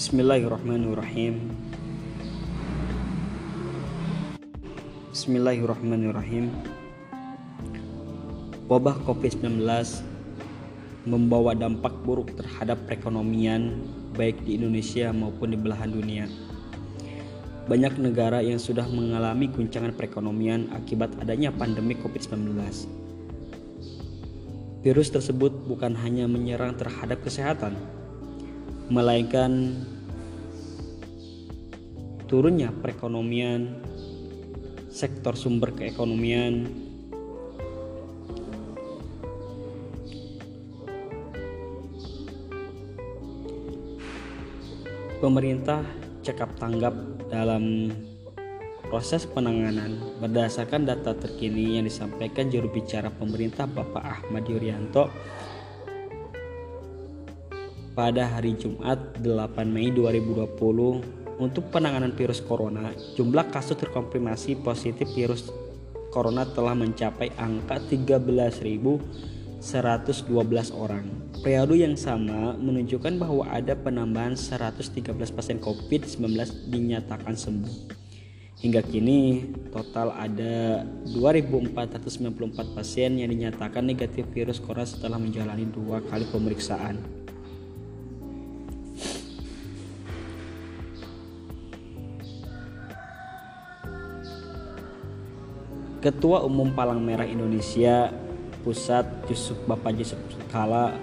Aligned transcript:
Bismillahirrahmanirrahim 0.00 1.52
Bismillahirrahmanirrahim 5.12 6.48
Wabah 8.64 8.96
COVID-19 9.04 9.60
membawa 11.04 11.52
dampak 11.52 11.92
buruk 12.00 12.32
terhadap 12.32 12.80
perekonomian 12.88 13.76
baik 14.16 14.40
di 14.48 14.56
Indonesia 14.56 15.12
maupun 15.12 15.52
di 15.52 15.60
belahan 15.60 15.92
dunia. 15.92 16.24
Banyak 17.68 18.00
negara 18.00 18.40
yang 18.40 18.56
sudah 18.56 18.88
mengalami 18.88 19.52
guncangan 19.52 19.92
perekonomian 19.92 20.72
akibat 20.80 21.12
adanya 21.20 21.52
pandemi 21.52 21.92
COVID-19. 22.00 22.56
Virus 24.80 25.12
tersebut 25.12 25.52
bukan 25.68 25.92
hanya 25.92 26.24
menyerang 26.24 26.72
terhadap 26.80 27.20
kesehatan, 27.20 27.99
melainkan 28.90 29.78
turunnya 32.26 32.74
perekonomian, 32.74 33.78
sektor 34.90 35.38
sumber 35.38 35.70
keekonomian, 35.70 36.66
pemerintah 45.22 45.86
cekap 46.26 46.58
tanggap 46.58 46.92
dalam 47.30 47.94
proses 48.90 49.22
penanganan. 49.22 50.18
Berdasarkan 50.18 50.82
data 50.82 51.14
terkini 51.14 51.78
yang 51.78 51.86
disampaikan 51.86 52.50
juru 52.50 52.66
bicara 52.66 53.06
pemerintah 53.14 53.70
Bapak 53.70 54.02
Ahmad 54.02 54.50
Yuryanto 54.50 55.06
pada 57.94 58.26
hari 58.26 58.54
Jumat 58.54 59.18
8 59.20 59.66
Mei 59.66 59.90
2020 59.90 61.40
untuk 61.40 61.64
penanganan 61.72 62.12
virus 62.12 62.44
corona 62.44 62.92
jumlah 63.16 63.48
kasus 63.48 63.76
terkonfirmasi 63.80 64.60
positif 64.60 65.08
virus 65.16 65.48
corona 66.10 66.44
telah 66.44 66.74
mencapai 66.74 67.32
angka 67.38 67.78
13.000 67.88 69.40
112 69.60 70.24
orang. 70.72 71.04
Periode 71.44 71.84
yang 71.84 71.92
sama 71.92 72.56
menunjukkan 72.56 73.20
bahwa 73.20 73.44
ada 73.44 73.76
penambahan 73.76 74.32
113 74.32 75.12
pasien 75.12 75.60
COVID-19 75.60 76.72
dinyatakan 76.72 77.36
sembuh. 77.36 78.00
Hingga 78.60 78.80
kini 78.84 79.48
total 79.72 80.12
ada 80.16 80.84
2.494 81.12 82.76
pasien 82.76 83.16
yang 83.16 83.32
dinyatakan 83.32 83.84
negatif 83.84 84.28
virus 84.32 84.60
corona 84.60 84.84
setelah 84.84 85.16
menjalani 85.16 85.64
dua 85.68 86.04
kali 86.08 86.28
pemeriksaan. 86.28 87.19
Ketua 96.00 96.40
Umum 96.48 96.72
Palang 96.72 97.04
Merah 97.04 97.28
Indonesia 97.28 98.08
Pusat 98.64 99.28
Yusuf 99.28 99.60
Bapak 99.68 99.92
Yusuf 100.00 100.16
Kala 100.48 100.96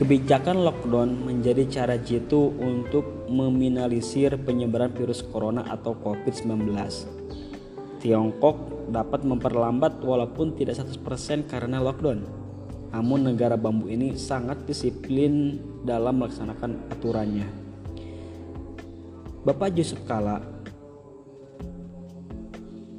kebijakan 0.00 0.64
lockdown 0.64 1.28
menjadi 1.28 1.68
cara 1.68 2.00
jitu 2.00 2.56
untuk 2.56 3.28
meminimalisir 3.28 4.40
penyebaran 4.40 4.96
virus 4.96 5.20
corona 5.24 5.64
atau 5.68 5.92
COVID-19. 5.92 6.72
Tiongkok 8.00 8.88
dapat 8.88 9.28
memperlambat 9.28 10.00
walaupun 10.00 10.56
tidak 10.56 10.80
100% 10.80 11.44
karena 11.44 11.76
lockdown. 11.80 12.24
Namun 12.96 13.28
negara 13.28 13.60
bambu 13.60 13.92
ini 13.92 14.16
sangat 14.16 14.64
disiplin 14.64 15.60
dalam 15.84 16.16
melaksanakan 16.16 16.92
aturannya. 16.96 17.48
Bapak 19.44 19.76
Yusuf 19.76 20.00
Kala 20.08 20.55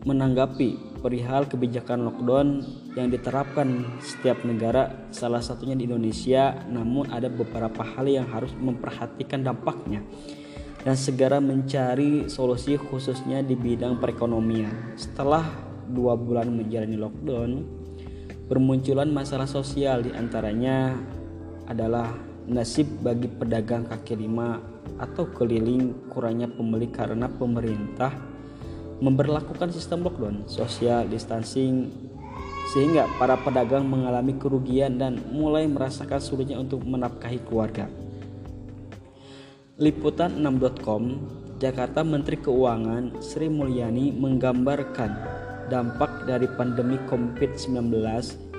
menanggapi 0.07 1.00
perihal 1.03 1.45
kebijakan 1.51 2.07
lockdown 2.07 2.63
yang 2.95 3.12
diterapkan 3.12 4.00
setiap 4.00 4.41
negara, 4.47 5.12
salah 5.12 5.44
satunya 5.44 5.75
di 5.75 5.84
Indonesia, 5.84 6.56
namun 6.72 7.12
ada 7.12 7.28
beberapa 7.28 7.84
hal 7.84 8.07
yang 8.07 8.25
harus 8.31 8.56
memperhatikan 8.56 9.44
dampaknya 9.44 10.01
dan 10.88 10.95
segera 10.95 11.44
mencari 11.44 12.31
solusi 12.31 12.79
khususnya 12.79 13.44
di 13.44 13.59
bidang 13.59 14.00
perekonomian. 14.00 14.95
Setelah 14.95 15.44
dua 15.91 16.16
bulan 16.16 16.47
menjalani 16.56 16.95
lockdown, 16.95 17.50
bermunculan 18.47 19.12
masalah 19.12 19.51
sosial 19.51 20.07
di 20.07 20.16
antaranya 20.16 20.95
adalah 21.68 22.16
nasib 22.47 22.88
bagi 23.03 23.28
pedagang 23.28 23.84
kaki 23.84 24.16
lima 24.16 24.56
atau 24.95 25.28
keliling 25.35 26.07
kurangnya 26.07 26.47
pembeli 26.47 26.88
karena 26.88 27.28
pemerintah 27.28 28.37
memperlakukan 28.97 29.69
sistem 29.69 30.06
lockdown, 30.06 30.46
social 30.50 31.06
distancing 31.06 31.90
sehingga 32.75 33.08
para 33.16 33.40
pedagang 33.40 33.88
mengalami 33.88 34.35
kerugian 34.35 35.00
dan 35.00 35.24
mulai 35.31 35.63
merasakan 35.69 36.19
sulitnya 36.19 36.59
untuk 36.59 36.84
menafkahi 36.84 37.40
keluarga. 37.47 37.88
Liputan 39.78 40.41
6.com 40.41 41.03
Jakarta 41.57 42.02
Menteri 42.02 42.38
Keuangan 42.41 43.22
Sri 43.22 43.47
Mulyani 43.50 44.13
menggambarkan 44.13 45.12
dampak 45.69 46.25
dari 46.25 46.50
pandemi 46.57 46.97
COVID-19 47.06 47.94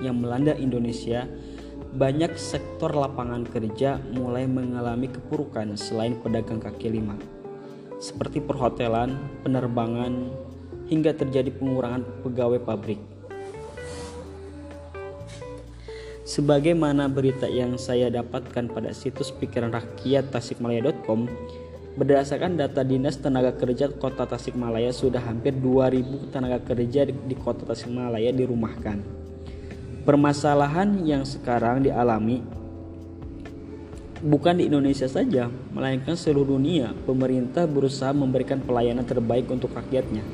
yang 0.02 0.22
melanda 0.22 0.54
Indonesia 0.54 1.26
banyak 1.88 2.36
sektor 2.36 2.92
lapangan 2.92 3.48
kerja 3.48 3.96
mulai 4.12 4.44
mengalami 4.44 5.08
kepurukan 5.08 5.72
selain 5.74 6.20
pedagang 6.20 6.60
kaki 6.60 6.92
lima 6.92 7.37
seperti 7.98 8.38
perhotelan, 8.38 9.18
penerbangan, 9.42 10.30
hingga 10.88 11.12
terjadi 11.12 11.52
pengurangan 11.54 12.02
pegawai 12.24 12.62
pabrik. 12.62 12.98
Sebagaimana 16.28 17.08
berita 17.08 17.48
yang 17.48 17.80
saya 17.80 18.12
dapatkan 18.12 18.68
pada 18.68 18.92
situs 18.92 19.32
pikiran 19.32 19.72
rakyat 19.72 20.28
tasikmalaya.com, 20.28 21.24
berdasarkan 21.98 22.54
data 22.54 22.84
Dinas 22.86 23.18
Tenaga 23.18 23.56
Kerja 23.56 23.90
Kota 23.90 24.28
Tasikmalaya 24.28 24.94
sudah 24.94 25.24
hampir 25.24 25.56
2000 25.56 26.30
tenaga 26.30 26.62
kerja 26.62 27.08
di 27.08 27.34
Kota 27.34 27.66
Tasikmalaya 27.66 28.30
dirumahkan. 28.30 29.00
Permasalahan 30.06 31.02
yang 31.04 31.26
sekarang 31.26 31.84
dialami 31.84 32.44
Bukan 34.18 34.58
di 34.58 34.66
Indonesia 34.66 35.06
saja, 35.06 35.46
melainkan 35.70 36.18
seluruh 36.18 36.58
dunia, 36.58 36.90
pemerintah 37.06 37.70
berusaha 37.70 38.10
memberikan 38.10 38.58
pelayanan 38.58 39.06
terbaik 39.06 39.46
untuk 39.46 39.70
rakyatnya. 39.78 40.26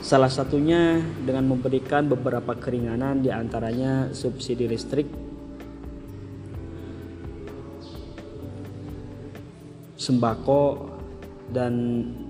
Salah 0.00 0.32
satunya 0.32 0.96
dengan 1.20 1.44
memberikan 1.44 2.08
beberapa 2.08 2.56
keringanan 2.56 3.20
di 3.20 3.28
antaranya 3.28 4.08
subsidi 4.16 4.64
listrik, 4.64 5.04
sembako, 10.00 10.88
dan 11.52 11.74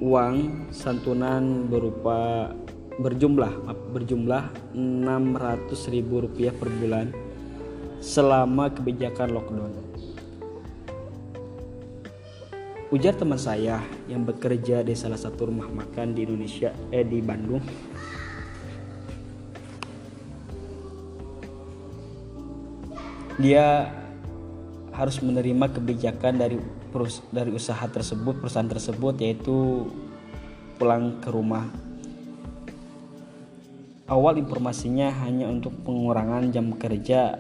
uang 0.03 0.67
santunan 0.75 1.71
berupa 1.71 2.51
berjumlah 2.99 3.63
berjumlah 3.95 4.75
600 4.75 5.95
ribu 5.95 6.27
rupiah 6.27 6.51
per 6.51 6.67
bulan 6.67 7.15
selama 8.03 8.75
kebijakan 8.75 9.31
lockdown. 9.31 9.73
Ujar 12.91 13.15
teman 13.15 13.39
saya 13.39 13.79
yang 14.11 14.27
bekerja 14.27 14.83
di 14.83 14.99
salah 14.99 15.15
satu 15.15 15.47
rumah 15.47 15.71
makan 15.71 16.11
di 16.11 16.27
Indonesia, 16.27 16.75
eh 16.91 17.07
di 17.07 17.23
Bandung. 17.23 17.63
Dia 23.39 23.87
harus 24.91 25.23
menerima 25.23 25.71
kebijakan 25.71 26.35
dari 26.35 26.59
dari 27.31 27.55
usaha 27.55 27.87
tersebut, 27.87 28.43
perusahaan 28.43 28.67
tersebut 28.67 29.15
yaitu 29.23 29.87
pulang 30.75 31.23
ke 31.23 31.31
rumah. 31.31 31.71
Awal 34.11 34.43
informasinya 34.43 35.15
hanya 35.23 35.47
untuk 35.47 35.79
pengurangan 35.87 36.51
jam 36.51 36.75
kerja 36.75 37.39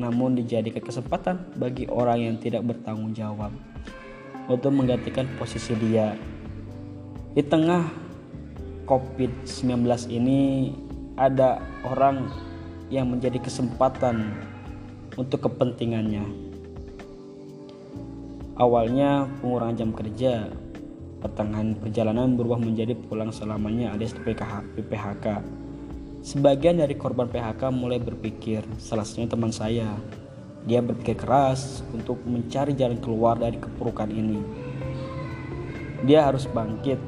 namun 0.00 0.32
dijadikan 0.32 0.80
kesempatan 0.80 1.60
bagi 1.60 1.84
orang 1.92 2.24
yang 2.24 2.36
tidak 2.40 2.64
bertanggung 2.64 3.12
jawab 3.12 3.52
untuk 4.52 4.72
menggantikan 4.72 5.24
posisi 5.40 5.72
dia. 5.80 6.12
Di 7.32 7.40
tengah 7.40 7.88
COVID-19 8.84 9.88
ini 10.12 10.72
ada 11.16 11.64
orang 11.88 12.28
yang 12.92 13.08
menjadi 13.08 13.40
kesempatan 13.40 14.36
untuk 15.16 15.48
kepentingannya. 15.48 16.24
Awalnya 18.60 19.32
pengurangan 19.40 19.76
jam 19.80 19.90
kerja, 19.96 20.52
pertengahan 21.24 21.72
perjalanan 21.72 22.36
berubah 22.36 22.60
menjadi 22.60 22.92
pulang 22.92 23.32
selamanya 23.32 23.96
alias 23.96 24.12
PPHK. 24.12 25.40
Sebagian 26.22 26.78
dari 26.78 26.94
korban 26.94 27.26
PHK 27.26 27.72
mulai 27.72 27.98
berpikir, 27.98 28.62
salah 28.76 29.02
satunya 29.02 29.26
teman 29.26 29.50
saya, 29.50 29.88
dia 30.66 30.78
berpikir 30.78 31.18
keras 31.18 31.82
untuk 31.90 32.22
mencari 32.22 32.74
jalan 32.78 32.98
keluar 33.02 33.38
dari 33.38 33.58
kepurukan 33.58 34.10
ini. 34.10 34.40
dia 36.02 36.26
harus 36.26 36.50
bangkit 36.50 36.98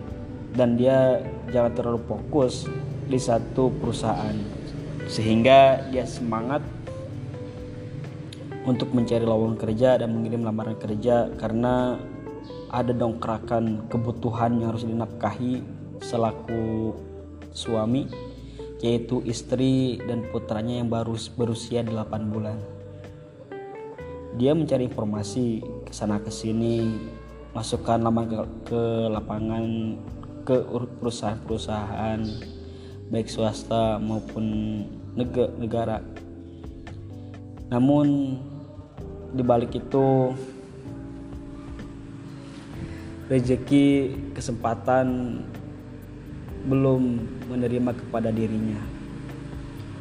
dan 0.55 0.79
dia 0.79 1.19
jangan 1.51 1.75
terlalu 1.75 2.01
fokus 2.07 2.71
di 3.11 3.19
satu 3.19 3.75
perusahaan 3.83 4.39
sehingga 5.11 5.83
dia 5.91 6.07
semangat 6.07 6.63
untuk 8.65 8.95
mencari 8.97 9.27
lowongan 9.27 9.59
kerja 9.61 10.01
dan 10.01 10.15
mengirim 10.15 10.47
lamaran 10.47 10.79
kerja 10.79 11.29
karena 11.37 12.01
ada 12.73 12.93
dongkrakan 12.95 13.91
kebutuhan 13.93 14.63
yang 14.63 14.73
harus 14.73 14.89
dinafkahi 14.89 15.61
selaku 16.01 16.95
suami 17.53 18.09
yaitu 18.83 19.25
istri 19.25 20.01
dan 20.05 20.27
putranya 20.29 20.81
yang 20.81 20.93
baru 20.93 21.17
berusia 21.39 21.81
8 21.81 22.33
bulan. 22.33 22.74
Dia 24.35 24.51
mencari 24.51 24.91
informasi 24.91 25.63
ke 25.87 25.93
sana 25.95 26.19
ke 26.19 26.31
sini, 26.31 26.91
masukkan 27.55 28.03
ke, 28.03 28.39
ke 28.67 28.83
lapangan 29.07 29.95
ke 30.43 30.59
perusahaan-perusahaan 30.99 32.21
baik 33.15 33.31
swasta 33.31 34.03
maupun 34.03 34.45
negara. 35.61 36.03
Namun 37.71 38.37
di 39.35 39.43
balik 39.47 39.79
itu 39.79 40.35
rezeki 43.31 43.87
kesempatan 44.35 45.41
belum 46.67 47.03
menerima 47.49 47.93
kepada 48.03 48.35
dirinya. 48.35 48.81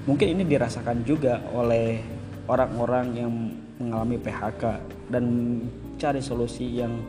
Mungkin 0.04 0.36
ini 0.36 0.44
dirasakan 0.44 1.08
juga 1.08 1.40
oleh 1.56 2.04
orang-orang 2.48 3.06
yang 3.16 3.34
mengalami 3.84 4.16
PHK 4.16 4.64
dan 5.12 5.24
cari 6.00 6.24
solusi 6.24 6.80
yang 6.80 7.04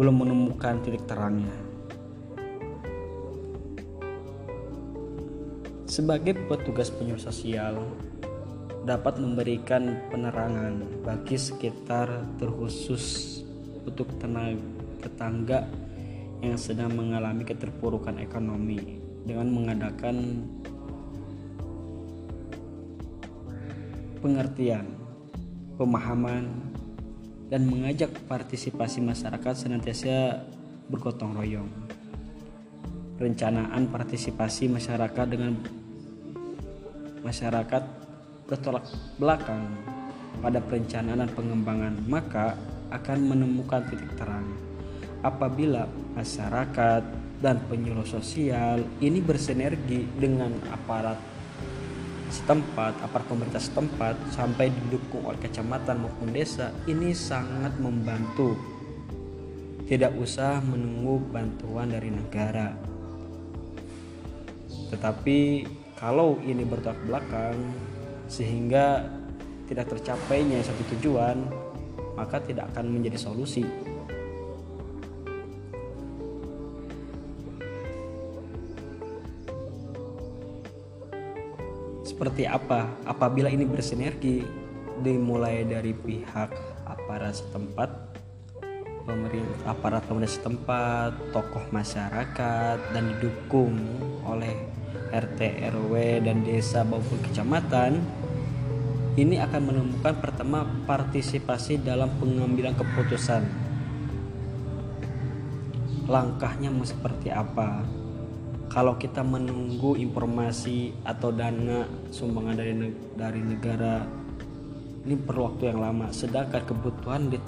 belum 0.00 0.24
menemukan 0.24 0.80
titik 0.80 1.04
terangnya. 1.04 1.52
Sebagai 5.84 6.38
petugas 6.46 6.88
penyuluh 6.88 7.20
sosial, 7.20 7.82
dapat 8.86 9.20
memberikan 9.20 9.98
penerangan 10.08 11.04
bagi 11.04 11.36
sekitar 11.36 12.08
terkhusus 12.40 13.38
untuk 13.84 14.08
tenaga 14.16 14.56
tetangga 15.00 15.64
yang 16.44 16.56
sedang 16.60 16.92
mengalami 16.92 17.44
keterpurukan 17.44 18.20
ekonomi 18.20 19.00
dengan 19.24 19.48
mengadakan 19.48 20.44
pengertian, 24.20 24.99
pemahaman, 25.80 26.44
dan 27.48 27.64
mengajak 27.64 28.12
partisipasi 28.28 29.00
masyarakat 29.00 29.64
senantiasa 29.64 30.44
bergotong 30.92 31.32
royong. 31.32 31.72
Rencanaan 33.16 33.88
partisipasi 33.88 34.68
masyarakat 34.68 35.24
dengan 35.24 35.56
masyarakat 37.24 37.82
bertolak 38.44 38.84
belakang 39.16 39.72
pada 40.44 40.60
perencanaan 40.60 41.24
dan 41.24 41.30
pengembangan, 41.32 41.94
maka 42.04 42.60
akan 42.92 43.18
menemukan 43.32 43.80
titik 43.88 44.12
terang. 44.20 44.44
Apabila 45.24 45.88
masyarakat 46.16 47.02
dan 47.40 47.56
penyuluh 47.72 48.04
sosial 48.04 48.84
ini 49.00 49.24
bersinergi 49.24 50.04
dengan 50.16 50.52
aparat 50.72 51.29
setempat, 52.30 52.96
aparat 53.02 53.26
pemerintah 53.26 53.60
setempat 53.60 54.14
sampai 54.30 54.70
didukung 54.70 55.26
oleh 55.26 55.36
kecamatan 55.42 56.06
maupun 56.06 56.30
desa, 56.30 56.70
ini 56.86 57.10
sangat 57.10 57.74
membantu. 57.82 58.54
Tidak 59.90 60.14
usah 60.16 60.62
menunggu 60.62 61.18
bantuan 61.34 61.90
dari 61.90 62.14
negara. 62.14 62.70
Tetapi 64.94 65.38
kalau 65.98 66.38
ini 66.46 66.62
bertolak 66.62 67.02
belakang, 67.04 67.58
sehingga 68.30 69.02
tidak 69.66 69.90
tercapainya 69.90 70.62
satu 70.62 70.82
tujuan 70.94 71.38
maka 72.14 72.42
tidak 72.42 72.70
akan 72.74 72.94
menjadi 72.94 73.18
solusi 73.18 73.66
seperti 82.10 82.42
apa 82.42 82.90
apabila 83.06 83.46
ini 83.46 83.62
bersinergi 83.62 84.42
dimulai 84.98 85.62
dari 85.62 85.94
pihak 85.94 86.50
aparat 86.82 87.38
setempat 87.38 87.90
pemerintah 89.06 89.70
aparat 89.70 90.02
pemerintah 90.10 90.34
setempat 90.34 91.10
tokoh 91.30 91.62
masyarakat 91.70 92.78
dan 92.90 93.04
didukung 93.14 93.78
oleh 94.26 94.52
RT 95.14 95.70
RW 95.70 96.26
dan 96.26 96.42
desa 96.42 96.82
maupun 96.82 97.22
kecamatan 97.30 98.02
ini 99.18 99.42
akan 99.42 99.62
menemukan 99.70 100.14
pertama 100.22 100.62
partisipasi 100.86 101.82
dalam 101.82 102.14
pengambilan 102.22 102.78
keputusan. 102.78 103.42
Langkahnya 106.06 106.70
mau 106.70 106.86
seperti 106.86 107.28
apa? 107.28 107.82
Kalau 108.70 108.94
kita 108.94 109.26
menunggu 109.26 109.98
informasi 109.98 110.94
atau 111.02 111.34
dana 111.34 111.82
sumbangan 112.14 112.54
dari 112.54 112.72
dari 113.18 113.42
negara 113.42 114.06
ini 115.00 115.16
perlu 115.18 115.50
waktu 115.50 115.74
yang 115.74 115.82
lama. 115.82 116.12
Sedangkan 116.14 116.62
kebutuhan 116.62 117.34
di 117.34 117.38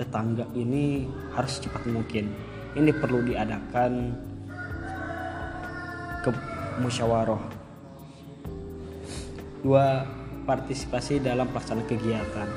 tetangga 0.00 0.48
ini 0.56 1.04
harus 1.36 1.60
cepat 1.60 1.84
mungkin. 1.92 2.32
Ini 2.72 2.90
perlu 2.96 3.20
diadakan 3.26 3.92
ke 6.24 6.30
musyawarah. 6.80 7.42
Dua 9.60 10.06
partisipasi 10.46 11.20
dalam 11.20 11.52
pelaksanaan 11.52 11.84
kegiatan. 11.84 12.48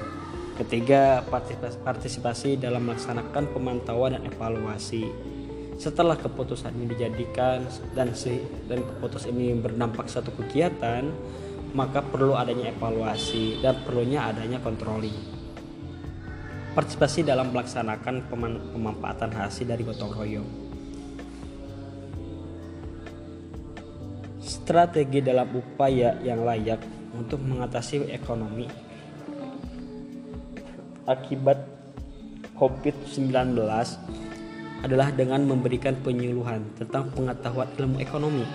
Ketiga, 0.61 1.23
partisipasi 1.83 2.59
dalam 2.59 2.87
melaksanakan 2.87 3.43
pemantauan 3.55 4.19
dan 4.19 4.23
evaluasi. 4.27 5.07
Setelah 5.79 6.19
keputusan 6.19 6.75
ini 6.75 6.91
dijadikan 6.91 7.63
dan 7.95 8.11
si 8.11 8.35
dan 8.67 8.83
keputusan 8.83 9.31
ini 9.31 9.55
berdampak 9.55 10.11
satu 10.11 10.35
kegiatan, 10.35 11.07
maka 11.71 12.03
perlu 12.03 12.35
adanya 12.35 12.67
evaluasi 12.67 13.63
dan 13.63 13.79
perlunya 13.87 14.27
adanya 14.27 14.59
controlling. 14.59 15.15
Partisipasi 16.75 17.23
dalam 17.23 17.55
melaksanakan 17.55 18.27
pemanfaatan 18.75 19.31
hasil 19.31 19.71
dari 19.71 19.87
gotong 19.87 20.11
royong. 20.11 20.49
Strategi 24.43 25.23
dalam 25.23 25.47
upaya 25.55 26.19
yang 26.19 26.43
layak 26.43 26.83
untuk 27.15 27.39
mengatasi 27.39 28.03
ekonomi 28.11 28.67
akibat 31.07 31.63
COVID-19 32.59 33.55
adalah 34.79 35.11
dengan 35.11 35.43
memberikan 35.43 35.97
penyuluhan 35.99 36.63
tentang 36.79 37.11
pengetahuan 37.11 37.67
ilmu 37.75 37.97
ekonomi, 37.99 38.47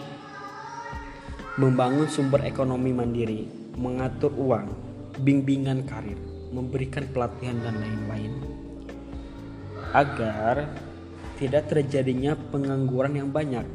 membangun 1.60 2.08
sumber 2.08 2.42
ekonomi 2.48 2.96
mandiri, 2.96 3.44
mengatur 3.76 4.32
uang, 4.32 4.72
bimbingan 5.20 5.84
karir, 5.84 6.16
memberikan 6.50 7.04
pelatihan 7.12 7.60
dan 7.60 7.76
lain-lain. 7.76 8.32
Agar 9.94 10.66
tidak 11.36 11.70
terjadinya 11.70 12.34
pengangguran 12.50 13.20
yang 13.20 13.30
banyak. 13.30 13.66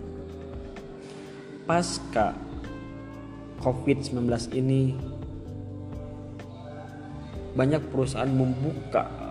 Pasca 1.69 2.33
COVID-19 3.61 4.25
ini 4.57 4.97
banyak 7.53 7.83
perusahaan 7.93 8.31
membuka 8.31 9.28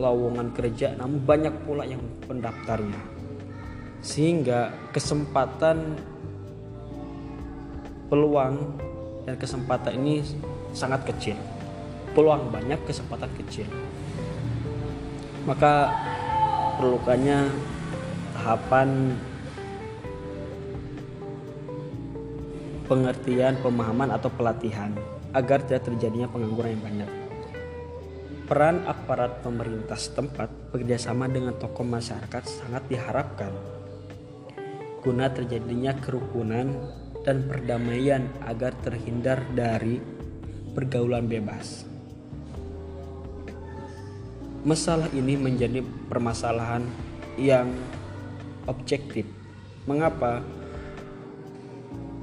lowongan 0.00 0.56
kerja 0.56 0.96
namun 0.96 1.20
banyak 1.20 1.52
pula 1.68 1.84
yang 1.84 2.00
pendaftarnya. 2.24 2.98
Sehingga 4.00 4.72
kesempatan 4.96 6.00
peluang 8.08 8.80
dan 9.28 9.36
kesempatan 9.36 9.92
ini 10.00 10.24
sangat 10.72 11.04
kecil. 11.04 11.36
Peluang 12.16 12.48
banyak 12.48 12.80
kesempatan 12.88 13.28
kecil. 13.36 13.68
Maka 15.44 15.92
perlukannya 16.80 17.52
tahapan 18.34 19.14
pengertian, 22.90 23.54
pemahaman 23.62 24.10
atau 24.10 24.26
pelatihan 24.34 24.90
agar 25.30 25.62
tidak 25.62 25.86
terjadinya 25.86 26.26
pengangguran 26.26 26.74
yang 26.74 26.82
banyak. 26.82 27.19
Peran 28.50 28.82
aparat 28.82 29.46
pemerintah 29.46 29.94
setempat 29.94 30.74
bekerjasama 30.74 31.30
dengan 31.30 31.54
tokoh 31.54 31.86
masyarakat 31.86 32.42
sangat 32.50 32.82
diharapkan 32.90 33.54
guna 35.06 35.30
terjadinya 35.30 35.94
kerukunan 36.02 36.74
dan 37.22 37.46
perdamaian 37.46 38.26
agar 38.42 38.74
terhindar 38.82 39.38
dari 39.54 40.02
pergaulan 40.74 41.30
bebas. 41.30 41.86
Masalah 44.66 45.06
ini 45.14 45.38
menjadi 45.38 45.86
permasalahan 46.10 46.82
yang 47.38 47.70
objektif. 48.66 49.30
Mengapa? 49.86 50.42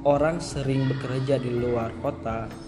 Orang 0.04 0.44
sering 0.44 0.92
bekerja 0.92 1.40
di 1.40 1.56
luar 1.56 1.88
kota 2.04 2.67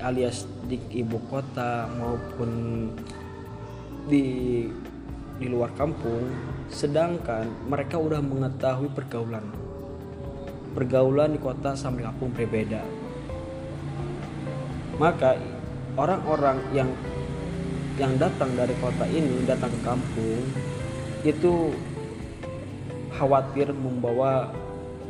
alias 0.00 0.48
di 0.66 0.80
ibu 0.96 1.20
kota 1.28 1.88
maupun 1.96 2.50
di 4.08 4.66
di 5.40 5.46
luar 5.48 5.72
kampung 5.72 6.28
sedangkan 6.68 7.48
mereka 7.68 7.96
udah 7.96 8.20
mengetahui 8.20 8.92
pergaulan. 8.92 9.44
Pergaulan 10.76 11.34
di 11.34 11.40
kota 11.40 11.74
sama 11.74 12.04
kampung 12.04 12.30
berbeda. 12.30 12.84
Maka 15.00 15.40
orang-orang 15.96 16.60
yang 16.76 16.90
yang 17.96 18.16
datang 18.16 18.52
dari 18.56 18.72
kota 18.80 19.04
ini 19.08 19.44
datang 19.44 19.72
ke 19.72 19.80
kampung 19.82 20.40
itu 21.20 21.74
khawatir 23.12 23.72
membawa 23.76 24.48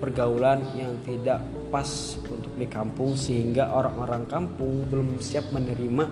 pergaulan 0.01 0.65
yang 0.73 0.97
tidak 1.05 1.45
pas 1.69 2.17
untuk 2.25 2.51
di 2.57 2.67
kampung 2.67 3.13
sehingga 3.15 3.69
orang-orang 3.71 4.25
kampung 4.27 4.89
belum 4.89 5.21
siap 5.21 5.53
menerima 5.53 6.09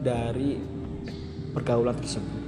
dari 0.00 0.56
pergaulan 1.52 1.94
tersebut. 2.00 2.40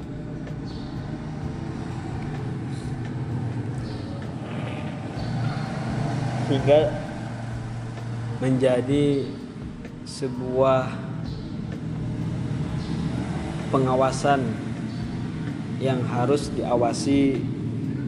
Hingga 6.48 6.80
menjadi 8.42 9.24
sebuah 10.08 10.90
pengawasan 13.70 14.42
yang 15.80 16.04
harus 16.04 16.52
diawasi 16.52 17.40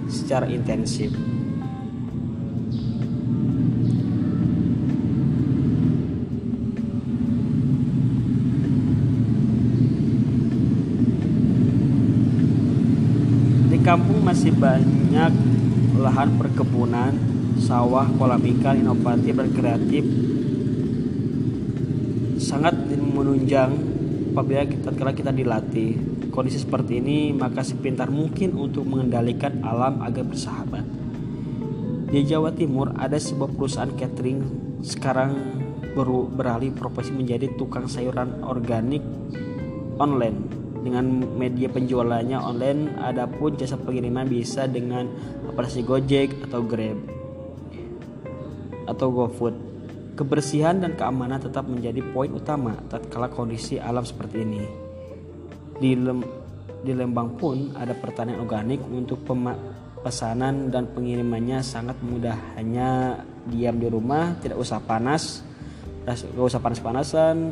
secara 0.06 0.44
intensif. 0.46 1.14
Kampung 13.84 14.24
masih 14.24 14.48
banyak 14.56 15.28
lahan 16.00 16.40
perkebunan, 16.40 17.12
sawah, 17.60 18.08
kolam 18.16 18.40
ikan 18.40 18.80
inovatif 18.80 19.36
dan 19.36 19.50
kreatif. 19.52 20.04
Sangat 22.40 22.72
menunjang 22.88 23.76
apabila 24.32 24.64
kita 24.64 24.90
kala 24.96 25.12
kita 25.12 25.30
dilatih 25.30 26.00
kondisi 26.32 26.64
seperti 26.64 26.98
ini 26.98 27.30
maka 27.36 27.62
sepintar 27.62 28.08
mungkin 28.08 28.56
untuk 28.56 28.88
mengendalikan 28.88 29.60
alam 29.60 30.00
agar 30.00 30.24
bersahabat. 30.32 30.84
Di 32.08 32.24
Jawa 32.24 32.56
Timur 32.56 32.96
ada 32.96 33.20
sebuah 33.20 33.52
perusahaan 33.52 33.92
catering 33.92 34.40
sekarang 34.80 35.60
beralih 36.34 36.72
profesi 36.72 37.12
menjadi 37.12 37.52
tukang 37.54 37.86
sayuran 37.86 38.42
organik 38.42 39.04
online 40.00 40.63
dengan 40.84 41.24
media 41.40 41.72
penjualannya 41.72 42.36
online 42.36 43.00
adapun 43.00 43.56
jasa 43.56 43.80
pengiriman 43.80 44.28
bisa 44.28 44.68
dengan 44.68 45.08
aplikasi 45.48 45.80
Gojek 45.80 46.44
atau 46.44 46.60
Grab 46.60 47.00
atau 48.84 49.08
GoFood 49.08 49.74
Kebersihan 50.14 50.78
dan 50.78 50.94
keamanan 50.94 51.42
tetap 51.42 51.66
menjadi 51.66 51.98
poin 52.14 52.30
utama 52.30 52.78
tatkala 52.86 53.26
kondisi 53.26 53.82
alam 53.82 54.06
seperti 54.06 54.46
ini. 54.46 54.62
Di, 55.74 55.98
Lem, 55.98 56.22
di 56.86 56.94
Lembang 56.94 57.34
pun 57.34 57.74
ada 57.74 57.98
pertanian 57.98 58.38
organik 58.38 58.78
untuk 58.94 59.26
pesanan 60.06 60.70
dan 60.70 60.86
pengirimannya 60.94 61.66
sangat 61.66 61.98
mudah. 61.98 62.38
Hanya 62.54 63.18
diam 63.50 63.74
di 63.82 63.90
rumah, 63.90 64.38
tidak 64.38 64.62
usah 64.62 64.78
panas, 64.78 65.42
gak 66.06 66.46
usah 66.46 66.62
panas-panasan, 66.62 67.50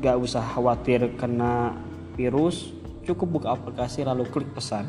gak 0.00 0.16
usah 0.16 0.40
khawatir 0.40 1.20
kena 1.20 1.76
virus, 2.20 2.76
cukup 3.08 3.40
buka 3.40 3.56
aplikasi 3.56 4.04
lalu 4.04 4.28
klik 4.28 4.52
pesan. 4.52 4.84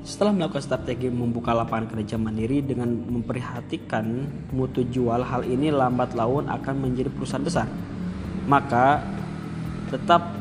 Setelah 0.00 0.32
melakukan 0.32 0.64
strategi 0.64 1.12
membuka 1.12 1.52
lapangan 1.52 1.92
kerja 1.92 2.16
mandiri 2.16 2.64
dengan 2.64 2.88
memperhatikan 2.88 4.26
mutu 4.50 4.82
jual, 4.88 5.20
hal 5.20 5.44
ini 5.44 5.68
lambat 5.68 6.16
laun 6.16 6.48
akan 6.48 6.74
menjadi 6.80 7.12
perusahaan 7.12 7.44
besar. 7.44 7.68
Maka 8.48 9.04
tetap 9.92 10.40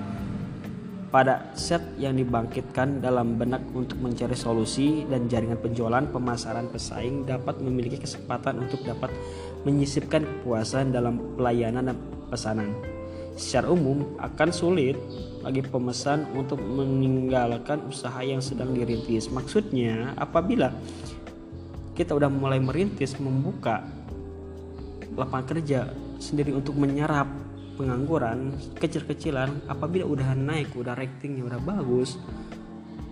pada 1.13 1.53
set 1.57 1.81
yang 1.97 2.17
dibangkitkan 2.17 3.01
dalam 3.01 3.37
benak 3.37 3.65
untuk 3.73 3.97
mencari 3.97 4.37
solusi 4.37 5.05
dan 5.09 5.25
jaringan 5.25 5.57
penjualan 5.57 6.05
pemasaran 6.05 6.69
pesaing 6.69 7.25
dapat 7.25 7.61
memiliki 7.61 7.97
kesempatan 7.97 8.61
untuk 8.61 8.85
dapat 8.85 9.09
menyisipkan 9.65 10.21
kepuasan 10.21 10.93
dalam 10.93 11.17
pelayanan 11.33 11.93
dan 11.93 11.97
pesanan 12.29 12.98
secara 13.35 13.69
umum 13.69 14.17
akan 14.17 14.49
sulit 14.49 14.95
bagi 15.43 15.63
pemesan 15.63 16.27
untuk 16.35 16.59
meninggalkan 16.61 17.83
usaha 17.87 18.19
yang 18.23 18.43
sedang 18.43 18.75
dirintis. 18.75 19.29
Maksudnya, 19.31 20.13
apabila 20.17 20.73
kita 21.99 22.15
udah 22.15 22.31
mulai 22.31 22.63
merintis 22.63 23.19
membuka 23.19 23.83
lapangan 25.19 25.45
kerja 25.51 25.91
sendiri 26.15 26.55
untuk 26.55 26.79
menyerap 26.79 27.27
pengangguran 27.75 28.55
kecil-kecilan 28.75 29.67
apabila 29.71 30.03
udah 30.07 30.35
naik 30.35 30.75
udah 30.75 30.95
ratingnya 30.95 31.47
udah 31.47 31.59
bagus 31.59 32.19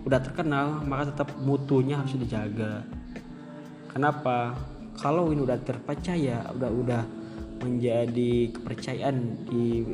udah 0.08 0.20
terkenal 0.24 0.84
maka 0.88 1.12
tetap 1.12 1.36
mutunya 1.40 2.00
harus 2.00 2.16
dijaga 2.16 2.84
kenapa 3.92 4.56
kalau 4.96 5.32
ini 5.32 5.44
udah 5.44 5.60
terpercaya 5.60 6.48
udah 6.52 6.70
udah 6.72 7.02
menjadi 7.62 8.54
kepercayaan 8.54 9.46
di 9.46 9.84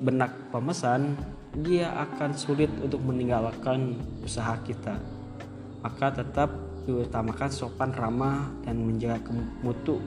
benak 0.00 0.32
pemesan, 0.54 1.18
dia 1.58 1.90
akan 1.92 2.30
sulit 2.32 2.70
untuk 2.80 3.02
meninggalkan 3.02 3.98
usaha 4.22 4.54
kita. 4.62 4.96
Maka 5.82 6.22
tetap 6.22 6.50
diutamakan 6.86 7.50
sopan 7.52 7.92
ramah 7.92 8.48
dan 8.64 8.80
menjaga 8.80 9.30
mutu 9.60 10.00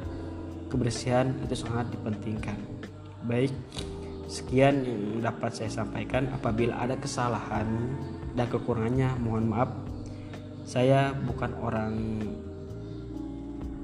kebersihan 0.73 1.37
itu 1.45 1.53
sangat 1.53 1.93
dipentingkan. 1.93 2.57
Baik, 3.29 3.53
sekian 4.25 4.81
yang 4.81 5.21
dapat 5.21 5.53
saya 5.53 5.69
sampaikan. 5.69 6.33
Apabila 6.33 6.81
ada 6.81 6.97
kesalahan 6.97 7.69
dan 8.33 8.49
kekurangannya, 8.49 9.13
mohon 9.21 9.47
maaf. 9.53 9.69
Saya 10.65 11.13
bukan 11.13 11.51
orang 11.61 11.93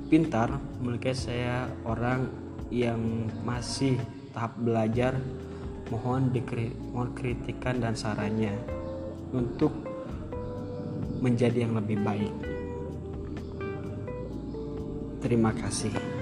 pintar, 0.09 0.57
melainkan 0.81 1.13
saya 1.13 1.69
orang 1.85 2.48
yang 2.69 3.29
masih 3.41 3.97
tahap 4.33 4.53
belajar 4.61 5.17
mohon 5.89 6.29
dikri, 6.29 6.69
mohon 6.93 7.17
kritikan 7.17 7.81
dan 7.81 7.97
sarannya 7.97 8.53
untuk 9.33 9.73
menjadi 11.19 11.65
yang 11.65 11.75
lebih 11.75 11.99
baik. 12.05 12.33
Terima 15.19 15.51
kasih. 15.51 16.18